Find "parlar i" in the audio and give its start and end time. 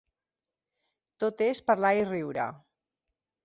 1.69-2.11